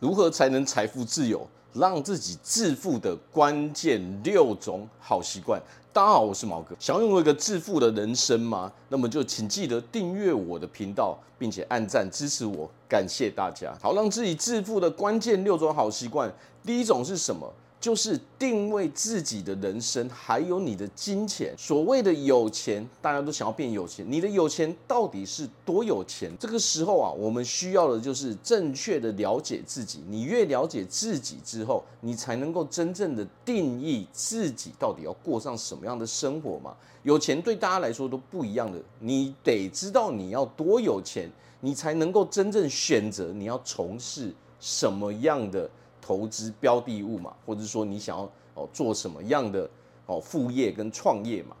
[0.00, 5.60] 如何才能财富自由，让自己致富的关键六种好习惯。
[5.92, 6.74] 大家好，我是毛哥。
[6.80, 8.72] 想要拥有一个致富的人生吗？
[8.88, 13.76] 那么就请记得订阅我的频道，并且按赞支持我，感谢大家。
[13.82, 16.32] 好，让自己致富的关键六种好习惯，
[16.64, 17.52] 第一种是什么？
[17.80, 21.54] 就是定位自己的人生，还有你的金钱。
[21.56, 24.04] 所谓的有钱，大家都想要变有钱。
[24.06, 26.30] 你的有钱到底是多有钱？
[26.38, 30.04] 这个时候啊，我们需要的就是正确的了解自己。
[30.08, 36.76] 你越了解自己之后，你才能够真正的定义自己到底要过上什么样的生活嘛。
[37.02, 45.70] 有钱对大家来说都不一样的，你得知道你要多有钱，你才能够真正选择你要从事什么样的。
[46.10, 49.70] 投资标的物嘛，或者说你想要哦做什么样的
[50.06, 51.54] 哦副业跟创业嘛。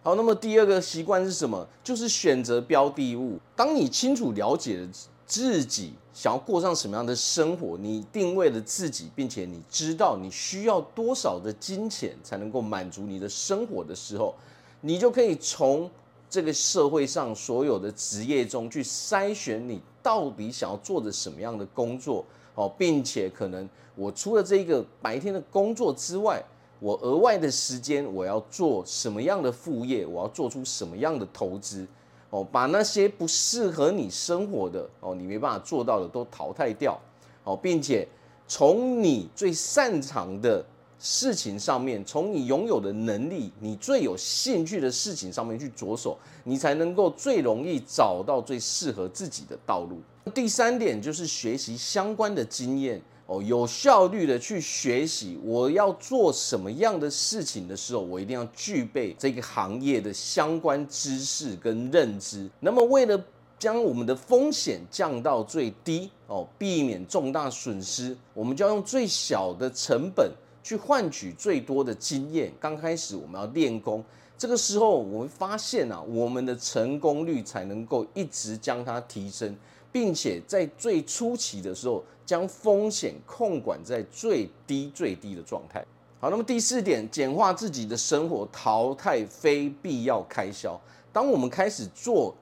[0.00, 1.66] 好，那么第二个习惯是什么？
[1.82, 3.36] 就是选择标的物。
[3.56, 4.88] 当你清楚了解了
[5.26, 14.32] 自己想要过上什么样的生活，你定位了自己，并且你知道你需要多少的金钱才能够满足你的生活的时候，
[14.82, 15.90] 你就可以从
[16.30, 22.24] 这个社会上所有的职业中去筛选你到底想要做的什么样的工作。
[22.56, 26.42] 哦，并且可能我除了这个白天的工作之外，
[26.80, 30.04] 我额外的时间我要做什么样的副业？
[30.04, 31.86] 我要做出什么样的投资？
[32.30, 36.98] 哦，把那些不适合你生活的哦，你没办法做到的都淘汰掉。
[37.44, 38.06] 哦，并且
[38.48, 40.64] 从你最擅长的
[40.98, 50.00] 事情上面，从你拥有的能力，你最有兴趣的事情上面去着手，你才能够最容易找到最适合自己的道路。
[50.34, 55.38] 第三点就是学习相关的经验哦，有效率的去学习。
[55.44, 62.48] 我要做什么样的事情的时候，我一定要具备这个行业的相关知识跟认知。
[62.60, 63.22] 那么，为了
[63.58, 70.30] 将我们的风险降到最低哦，避免重大损失，我们就要用最小的成本
[70.66, 72.52] 去换取最多的经验。
[72.58, 74.02] 刚开始我们要练功，
[74.36, 79.54] 这个时候我们发现啊，我们的成功率才能够一直将它提升。
[79.92, 85.82] 并且在最初期的时候，将风险控管在最低最低的状态。
[86.18, 90.78] 好，那么第四点，简化自己的生活，淘汰非必要开销。
[91.12, 92.34] 当我们开始做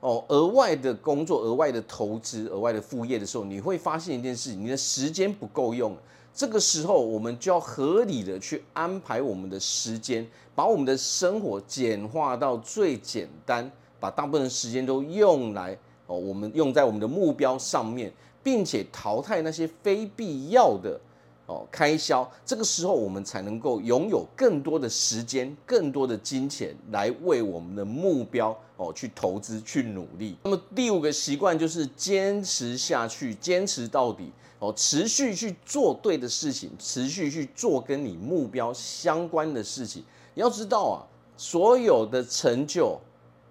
[0.00, 5.96] 哦额外的工作、额外的投资、额外的副业的时候，你会发现一件事：你的时间不够用。
[6.34, 15.78] 这个时候，我们就要合理的去安排我们的时间，把我们的生活简化到最简单，把大部分的时间都用来。
[16.06, 18.12] 哦，我们用在我们的目标上面，
[18.42, 21.00] 并且淘汰那些非必要的
[21.46, 22.30] 哦开销。
[22.44, 30.36] 这个时候，我们才能够拥有更多的时间、更多的金钱来为我们的目标哦去投资、去努力。
[30.44, 40.02] 那么第五个习惯就是坚持下去，坚持到底哦，持续去做对的事情，持续去做跟你目标相关的事情。
[40.34, 40.96] 你要知道啊，
[41.36, 42.98] 所有的成就。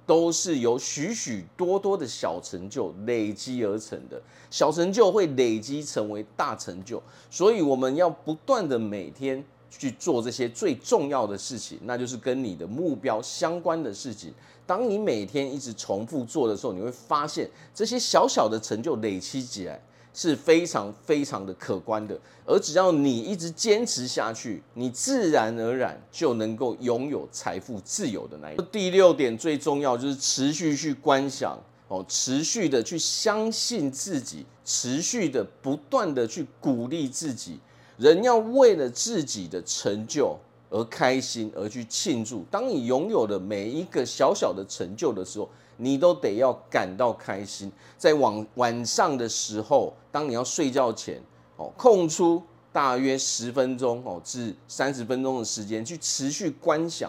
[0.05, 14.33] 都是由许许多多的小成就累积而成的，小成就会累积成为大成就，所以我们要不断的每天去做这些最重要的事情，那就是跟你的目标相关的事情。
[14.65, 19.81] 当你每天一直重复做的时候，你会发现这些小小的成就累积起来。
[20.13, 28.67] 是非常非常的可观的，而只要你一直坚持下去，你自然而然就能够拥有财富自由的那一天。
[28.71, 31.57] 第六点最重要就是持续去观想
[31.87, 37.59] 哦，持续的去相信自己，持续的不断的去鼓励自己。
[37.97, 40.37] 人要为了自己的成就
[40.73, 42.43] 而开心，而去庆祝。
[42.49, 45.47] 当你拥有的每一个小小的成就的时候，
[45.77, 51.21] 你都得要感到开心，在晚晚上的时候，当你要睡觉前，
[51.57, 52.41] 哦，空出
[52.71, 57.07] 大约十分钟哦至三十分钟的时间，去持续观想。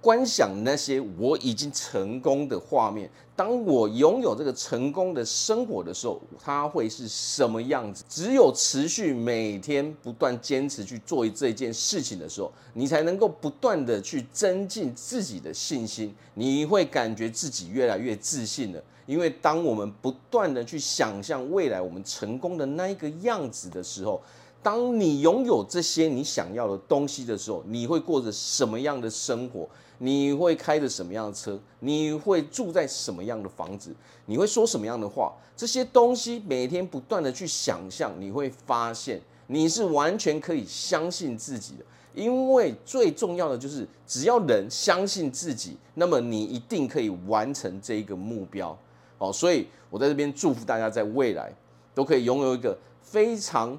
[0.00, 8.04] 观想那些我已经成功的画面，当我拥有这个成功的生活的时候，它会是什么样子？
[8.08, 18.80] 只有持续每天不断坚持去做这件事情的时候，你才能够不断的去增进自己的信心，你会感觉自己越来越自信了。
[19.06, 24.20] 因为当我们不断的去想象未来我们成功的那一个样子的时候，
[24.66, 29.68] 当你拥有这些你想要的东西的时候，你会过着什么样的生活？
[29.98, 31.56] 你会开着什么样的车？
[31.78, 33.94] 你会住在什么样的房子？
[34.24, 35.32] 你会说什么样的话？
[35.56, 41.84] 这些东西每天不断的去想象，你会发现你是完全可以相信自己的。
[42.12, 48.76] 因为最重要的就是，只要人相信自己，那么你一定可以完成这一个目标。
[49.18, 51.54] 哦，所以我在这边祝福大家，在未来
[51.94, 52.76] 都可以拥有一个。
[53.00, 53.78] 非常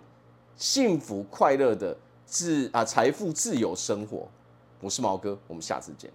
[0.57, 1.95] 幸福快乐的
[2.25, 4.27] 自啊财富自由生活。
[4.81, 6.11] 我是毛哥，我们下次见。